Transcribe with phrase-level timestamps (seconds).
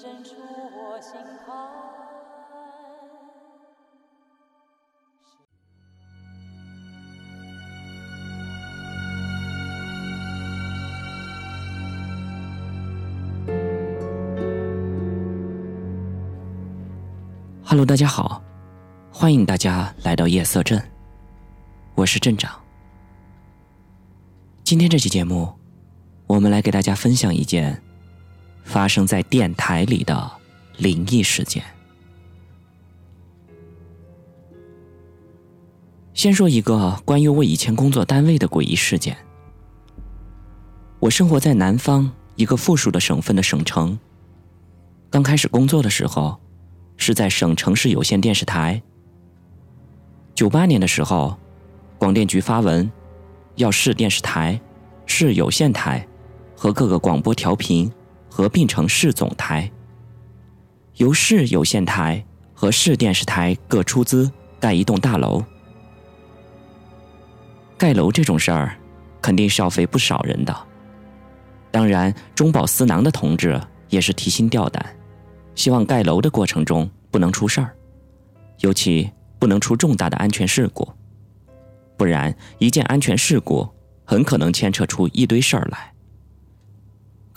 [0.00, 1.12] 地回渗出我心
[1.44, 1.54] 坎。
[17.62, 18.42] Hello，大家好，
[19.12, 20.82] 欢迎大家来到夜色镇，
[21.94, 22.58] 我是镇长。
[24.64, 25.52] 今天这期节目，
[26.26, 27.80] 我们来给大家分享一件
[28.64, 30.30] 发生在电台里的
[30.76, 31.62] 灵异事件。
[36.14, 39.16] 先说一个关于我以前工作单位的诡异事件。
[40.98, 43.98] 我生活在南方一个附属的省份的省城，
[45.08, 46.38] 刚开始工作的时候。
[47.02, 48.82] 是在省城市有线电视台。
[50.34, 51.34] 九八年的时候，
[51.96, 52.92] 广电局发文，
[53.54, 54.60] 要市电视台、
[55.06, 56.06] 市有线台
[56.54, 57.90] 和各个广播调频
[58.40, 59.70] 合并成市总台，
[60.94, 62.24] 由市有线台
[62.54, 65.44] 和市电视台各出资盖一栋大楼。
[67.76, 68.74] 盖楼这种事儿，
[69.20, 70.56] 肯定是要费不少人的。
[71.70, 73.60] 当然，中饱私囊的同志
[73.90, 74.82] 也是提心吊胆。
[75.54, 77.76] 希望盖楼的过程中不能出事儿，
[78.60, 80.90] 尤其不能出重大的安全事故，
[81.98, 83.68] 不然一件安全事故
[84.06, 85.89] 很可能牵扯出一堆事儿来。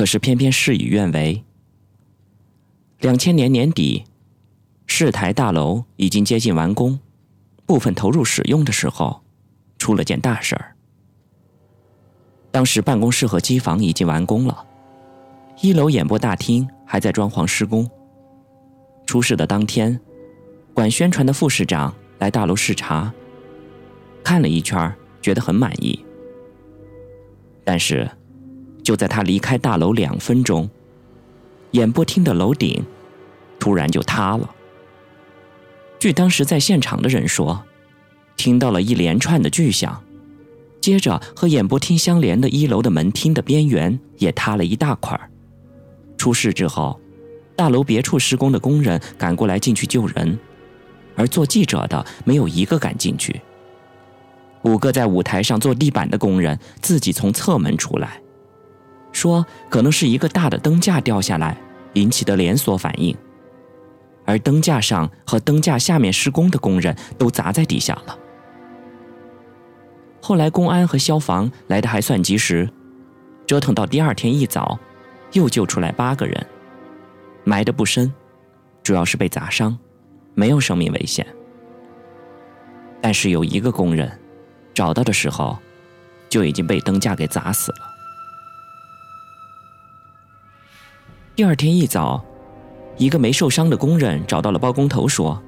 [0.00, 1.44] 可是偏偏事与愿违。
[3.00, 4.04] 两千年年底，
[4.86, 6.98] 市台大楼已经接近完工，
[7.66, 9.20] 部分投入使用的时候，
[9.76, 10.74] 出了件大事儿。
[12.50, 14.64] 当时办公室和机房已经完工了，
[15.60, 17.86] 一楼演播大厅还在装潢施工。
[19.04, 20.00] 出事的当天，
[20.72, 23.12] 管宣传的副市长来大楼视察，
[24.24, 24.90] 看了一圈，
[25.20, 26.02] 觉得很满意。
[27.62, 28.10] 但是，
[28.90, 30.68] 就在他离开大楼两分钟，
[31.70, 32.84] 演播厅的楼顶
[33.60, 34.50] 突然就塌了。
[36.00, 37.62] 据当时在现场的人说，
[38.36, 40.02] 听到了一连串的巨响，
[40.80, 45.30] 接着和演播厅相连的一楼的门厅的边缘也塌了一大块。
[46.18, 47.00] 出事之后。
[47.54, 50.36] 大楼别处施工的工人赶过来进去救人，
[51.14, 53.40] 而做记者的没有一个敢进去。
[54.62, 58.20] 五个在舞台上做地板的工人自己从侧门出来，
[59.20, 61.54] 说可能是一个大的灯架掉下来
[61.92, 63.14] 引起的连锁反应，
[64.24, 68.18] 而灯架上和灯架下面施工的工人都砸在地下了。
[70.22, 72.66] 后来公安和消防来的还算及时，
[73.46, 74.78] 折腾到第二天一早，
[75.32, 76.46] 又救出来八个人。
[77.44, 78.10] 埋得不深，
[78.82, 79.76] 主要是被砸伤，
[80.34, 81.26] 没有生命危险。
[83.02, 84.10] 但是有一个工人，
[84.72, 85.58] 找到的时候，
[86.30, 87.99] 就已经被灯架给砸死了。
[91.36, 92.22] 第二天一早，
[92.98, 95.40] 一个没受伤的工人找到了包工头，说，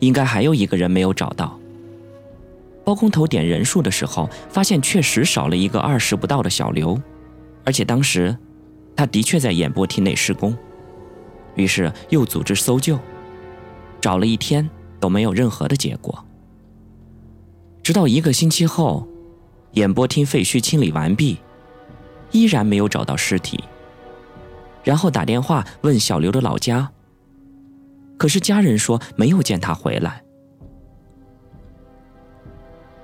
[0.00, 1.58] 应该还有一个人没有找到。
[2.84, 7.00] 包工头点人数的时候，发现确实少了一个二十不到的小刘，
[7.64, 8.36] 而且当时，
[8.96, 10.54] 他的确在演播厅内施工。
[11.54, 12.98] 于是又组织搜救，
[14.00, 14.68] 找了一天
[14.98, 16.24] 都没有任何的结果。
[17.82, 19.06] 直到一个星期后，
[19.72, 21.38] 演播厅废墟清理完毕，
[22.32, 23.62] 依然没有找到尸体。
[24.82, 26.90] 然后打电话问小刘的老家，
[28.16, 30.22] 可是家人说没有见他回来。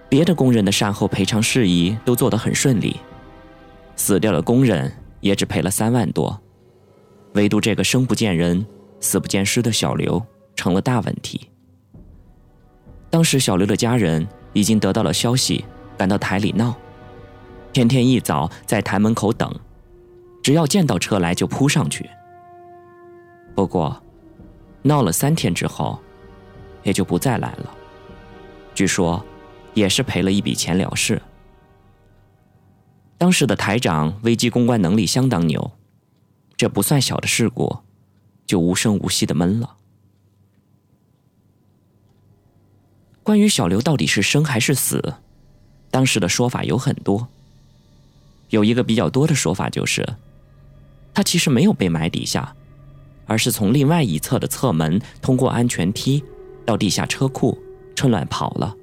[0.09, 2.97] 别的工人的善后赔偿事宜都做得很顺利，
[3.95, 4.91] 死掉的工人
[5.21, 6.41] 也只赔了三万多。
[7.35, 8.67] 唯独这个生不见人、
[9.01, 10.25] 死不见尸的小刘
[10.57, 11.51] 成了大问题。
[13.11, 15.65] 当时小刘的家人已经得到了消息，
[15.97, 16.75] 赶到台里闹，
[17.73, 19.55] 天天一早在台门口等，
[20.49, 22.09] 只要见到车来就扑上去。
[23.55, 24.03] 不过，
[24.81, 26.01] 闹了三天之后，
[26.83, 27.71] 也就不再来了。
[28.75, 29.23] 据说，
[29.75, 31.21] 也是赔了一笔钱了事。
[33.19, 35.71] 当时的台长危机公关能力相当牛。
[36.57, 37.81] 这不算小的事故，
[38.47, 39.77] 就无声无息的闷了。
[43.23, 45.13] 关于小刘到底是生还是死，
[45.91, 47.29] 当时的说法有很多。
[48.49, 50.09] 有一个比较多的说法就是，
[51.15, 52.55] 他其实没有被埋底下，
[53.27, 56.23] 而是从另外一侧的侧门通过安全梯
[56.65, 57.59] 到地下车库，
[57.95, 58.75] 趁乱跑了。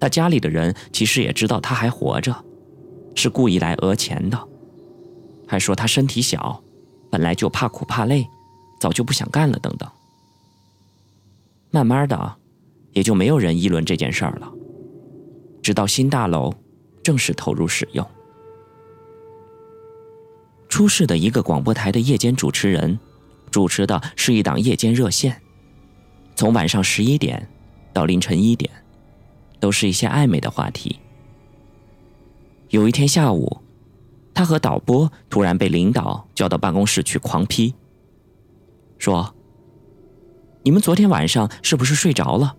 [0.00, 2.44] 他家里的人其实也知道他还活着，
[3.14, 4.38] 是故意来讹钱的，
[5.46, 6.62] 还说他身体小，
[7.10, 8.26] 本来就怕苦怕累，
[8.80, 9.90] 早就不想干了等等。
[11.70, 12.36] 慢慢的，
[12.92, 14.52] 也就没有人议论这件事儿了。
[15.62, 16.52] 直到新大楼
[17.02, 18.06] 正式投入使用，
[20.74, 22.98] 出事的一个广播台的夜间主持人，
[23.48, 25.40] 主持的是一档夜间热线，
[26.34, 27.48] 从晚上十一点
[27.92, 28.68] 到凌晨一点，
[29.60, 30.98] 都是一些暧昧的话题。
[32.70, 33.58] 有一天下午，
[34.34, 37.72] 他和导播突然被领导叫到办公室去狂批，
[38.98, 39.32] 说
[40.64, 42.56] ：“你们昨天晚上是不是睡着了？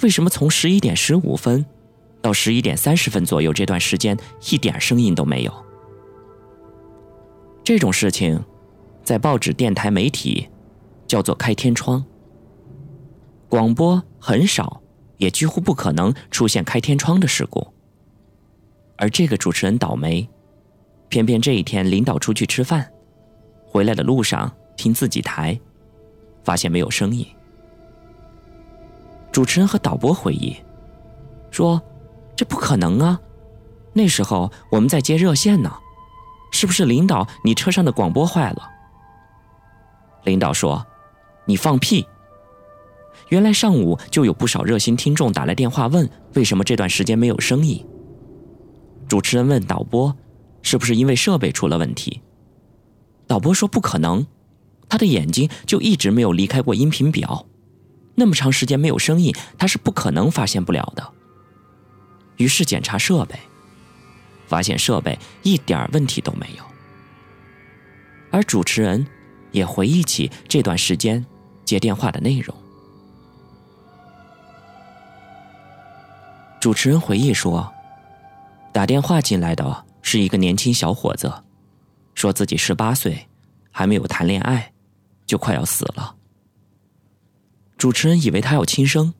[0.00, 1.64] 为什么从十一点十五分？”
[2.20, 4.18] 到十一点三十分左右这段时间，
[4.50, 5.69] 一点声音都没有。
[7.70, 8.44] 这种事情，
[9.04, 10.48] 在报纸、电台、媒体
[11.06, 12.04] 叫做“开天窗”。
[13.48, 14.82] 广播很少，
[15.18, 17.64] 也几乎不可能出现开天窗的事故。
[18.96, 20.28] 而这个主持人倒霉，
[21.08, 22.90] 偏偏这一天领导出去吃饭，
[23.64, 25.56] 回来的路上听自己台，
[26.42, 27.24] 发现没有声音。
[29.30, 30.56] 主持人和导播回忆
[31.52, 31.80] 说。
[32.34, 33.20] 这不可能啊！
[33.92, 35.70] 那时候我们在接热线呢，
[36.50, 38.70] 是不是领导你车上的广播坏了？
[40.24, 40.86] 领导说
[41.46, 42.06] ：“你放屁！
[43.28, 47.86] 原来上午就有不少热心听众打来电话问为什么这段时间没有声音。”
[49.08, 50.14] 主持人问导播
[50.62, 52.20] ：“是不是因为设备出了问题？”
[53.26, 54.26] 导播说：“不可能，
[54.88, 57.46] 他的眼睛就一直没有离开过音频表，
[58.14, 61.12] 那么长时间没有声音，他是不可能发现不了的。”
[62.36, 63.38] 于是检查设备，
[64.50, 66.64] 发现设备一点问题都没有。
[68.32, 69.06] 而主持人
[69.52, 71.24] 也回忆起这段时间
[71.64, 72.52] 接电话的内容。
[76.60, 77.72] 主持人回忆说，
[78.72, 81.32] 打电话进来的是一个年轻小伙子，
[82.14, 83.28] 说自己十八岁，
[83.70, 84.72] 还没有谈恋爱，
[85.26, 86.16] 就快要死了。
[87.78, 89.14] 主持人以为他要轻生，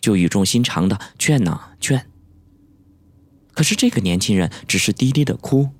[0.00, 2.10] 就语重心长的劝呐劝。
[3.56, 5.70] 可是这个年轻人只是低低的哭，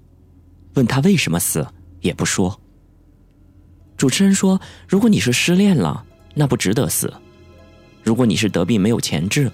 [0.75, 1.69] 问他为什么死
[2.01, 2.59] 也不说。
[3.99, 4.59] 主持人说
[4.89, 7.07] ：“如果你是失恋了，那不值得死；
[8.03, 9.53] 如果你是得病没有钱治，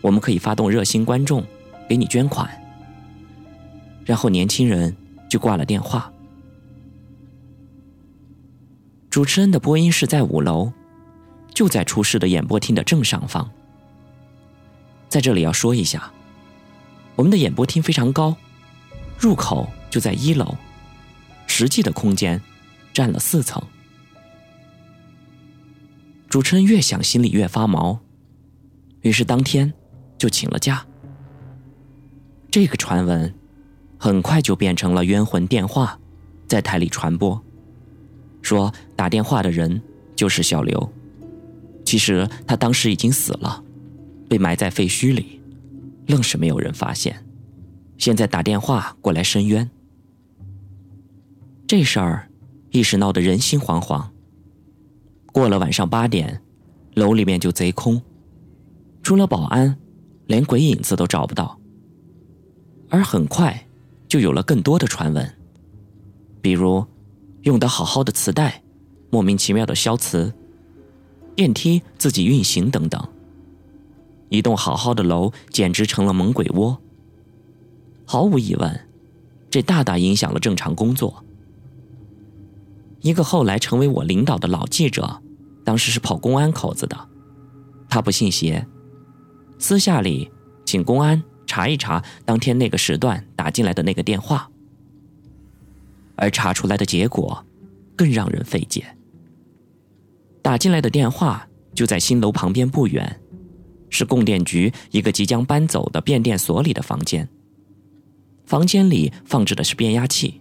[0.00, 1.46] 我们可以发动热心观众
[1.86, 2.50] 给你捐款。”
[4.06, 4.96] 然后年轻人
[5.28, 6.10] 就挂了电话。
[9.10, 10.72] 主持人的播音室在五楼，
[11.52, 13.50] 就在出事的演播厅的正上方。
[15.10, 16.10] 在这里要说一下。
[17.18, 18.36] 我们的演播厅非常高，
[19.18, 20.54] 入口就在一楼，
[21.48, 22.40] 实际的空间
[22.94, 23.60] 占了四层。
[26.28, 27.98] 主持人越想心里越发毛，
[29.00, 29.72] 于是当天
[30.16, 30.86] 就请了假。
[32.52, 33.34] 这个传闻
[33.98, 35.98] 很快就变成了冤魂电话，
[36.46, 37.42] 在台里传播，
[38.42, 39.82] 说打电话的人
[40.14, 40.92] 就是小刘，
[41.84, 43.64] 其实他当时已经死了，
[44.28, 45.37] 被埋在废墟里。
[46.08, 47.24] 愣是没有人发现，
[47.98, 49.70] 现在打电话过来申冤。
[51.66, 52.30] 这事儿
[52.70, 54.08] 一时闹得人心惶惶。
[55.32, 56.40] 过了晚上八点，
[56.94, 58.00] 楼里面就贼空，
[59.02, 59.78] 除了保安，
[60.26, 61.60] 连鬼影子都找不到。
[62.88, 63.66] 而很快，
[64.08, 65.30] 就有了更多的传闻，
[66.40, 66.82] 比如
[67.42, 68.62] 用得好好的磁带
[69.10, 70.32] 莫名其妙的消磁，
[71.36, 73.06] 电梯自己运行等等。
[74.28, 76.80] 一栋好好的楼简直成了猛鬼窝。
[78.04, 78.88] 毫无疑问，
[79.50, 81.24] 这大大影响了正常工作。
[83.00, 85.22] 一个后来成为我领导的老记者，
[85.64, 87.08] 当时是跑公安口子的，
[87.88, 88.66] 他不信邪，
[89.58, 90.30] 私下里
[90.64, 94.50] 请公安查一查当天那个时段打进来的那个电话，
[96.16, 97.44] 而查出来的结果
[97.96, 98.96] 更让人费解。
[100.42, 103.20] 打进来的电话就在新楼旁边不远。
[103.90, 107.28] 是供电局一个即将搬走的变电所里的房间。
[108.46, 110.40] 房间里放置的是变压器，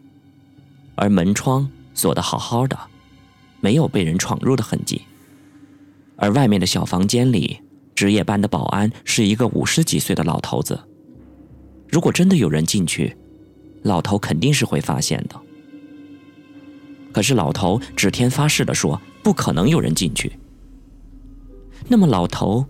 [0.96, 2.80] 而门窗锁得好好的，
[3.60, 5.02] 没有被人闯入的痕迹。
[6.16, 7.60] 而外面的小房间里，
[7.94, 10.80] 值夜班的保安是一个五十几岁的老头子。
[11.90, 13.16] 如果真的有人进去，
[13.84, 15.40] 老头肯定是会发现的。
[17.12, 20.32] 可是老头指天发誓的说，不可能有人进去。
[21.88, 22.66] 那么老头？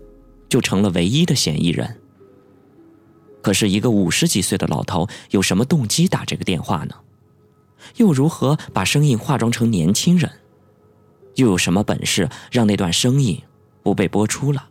[0.48, 2.00] 就成了唯一的嫌疑人。
[3.42, 6.94] 可是，一个五十几岁的老头有什么动机打这个电话呢？
[7.96, 10.30] 又如何把声音化妆成年轻人？
[11.36, 13.40] 又有什么本事让那段声音
[13.82, 14.68] 不被播出了？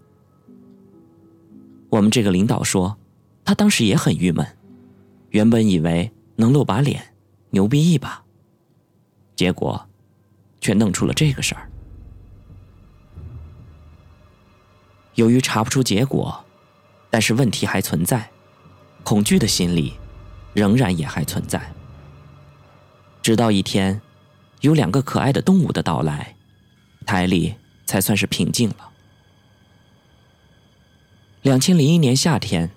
[1.89, 2.97] 我们这个领导说，
[3.45, 4.45] 他当时也很郁闷，
[5.29, 7.01] 原本以为能露把脸，
[7.51, 8.21] 牛逼一把，
[9.37, 9.87] 结果
[10.59, 11.66] 却弄出了这个事儿。
[15.17, 16.45] 由于查不出结果，
[17.09, 18.29] 但是问题还存在，
[19.03, 19.93] 恐惧的心理
[20.53, 21.73] 仍然也还存在。
[23.23, 23.99] 直到一天，
[24.61, 26.35] 有两个可爱的动物的到来，
[27.03, 27.55] 台里
[27.87, 28.91] 才算是平静了。
[31.41, 32.69] 两千零一年夏天，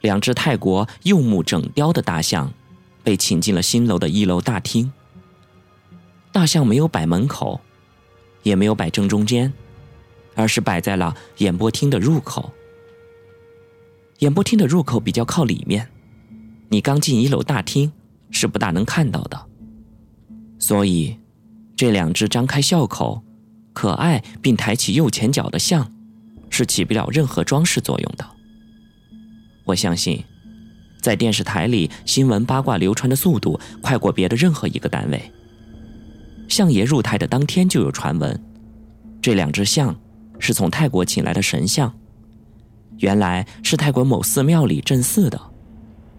[0.00, 2.50] 两只泰国柚木整雕的大象
[3.04, 4.90] 被请进了新楼的一楼大厅。
[6.32, 7.60] 大象没有摆门口，
[8.42, 9.52] 也没有摆正中间。
[10.38, 12.52] 而是摆在了演播厅的入口。
[14.20, 15.88] 演播厅的入口比较靠里面，
[16.68, 17.90] 你刚进一楼大厅
[18.30, 19.46] 是不大能看到的。
[20.60, 21.18] 所以，
[21.76, 23.20] 这两只张开笑口、
[23.72, 25.92] 可爱并抬起右前脚的象，
[26.50, 28.24] 是起不了任何装饰作用的。
[29.64, 30.22] 我相信，
[31.00, 35.20] 在电视台里，新闻八卦流传的速度快过别的任何一个单位。
[36.46, 38.40] 相爷入台的当天就有传闻，
[39.20, 39.98] 这两只象。
[40.48, 41.92] 是从泰国请来的神像，
[43.00, 45.38] 原来是泰国某寺庙里镇寺的，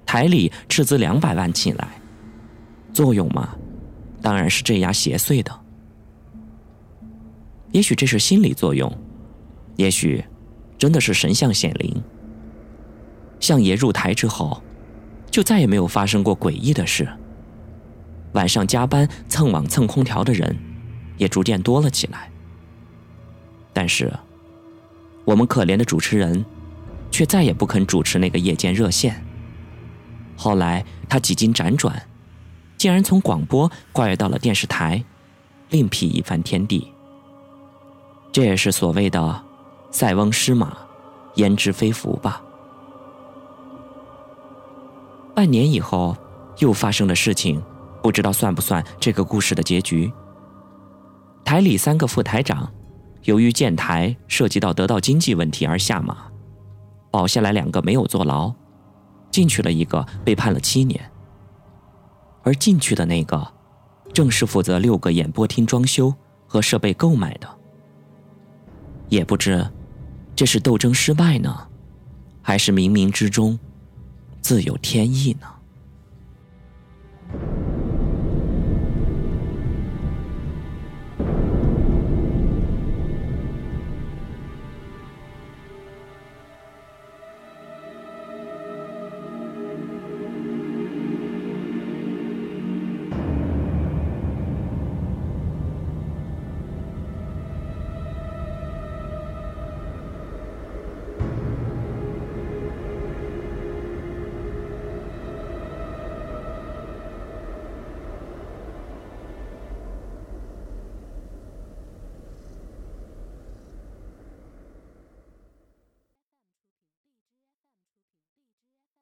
[0.06, 2.00] 台里斥资两百万请来，
[2.94, 3.58] 作用嘛，
[4.22, 5.52] 当然是镇压邪祟的。
[7.72, 8.96] 也许这是心理作用，
[9.78, 10.24] 也许
[10.78, 12.00] 真的是神像显灵。
[13.40, 14.62] 相爷入台之后，
[15.32, 17.10] 就再也没有发生过诡异的事。
[18.34, 20.56] 晚上加班蹭网蹭空调的人，
[21.18, 22.30] 也逐渐多了起来。
[23.80, 24.12] 但是，
[25.24, 26.44] 我们可怜的主持人，
[27.10, 29.26] 却再也不肯主持那个夜间热线。
[30.36, 32.06] 后来，他几经辗转，
[32.76, 35.02] 竟然从广播跨越到了电视台，
[35.70, 36.92] 另辟一番天地。
[38.34, 39.44] 这也是所谓的
[39.92, 40.76] “塞翁失马，
[41.36, 42.42] 焉知非福”吧。
[45.34, 46.18] 半年以后，
[46.58, 47.64] 又发生的事情，
[48.04, 50.12] 不知道算不算这个故事的结局。
[51.46, 52.70] 台里三个副台长。
[53.24, 56.18] 由于建台涉及到得到经济问题而下马，
[57.12, 58.54] 保下来两个没有坐牢，
[59.30, 61.12] 进去了一个被判了七年。
[62.44, 63.46] 而进去的那个，
[64.14, 66.14] 正是负责六个演播厅装修
[66.48, 67.48] 和设备购买的。
[69.10, 69.70] 也不知
[70.36, 71.68] 这是斗争失败呢，
[72.42, 73.60] 还是冥冥之中
[74.42, 75.48] 自有天意呢？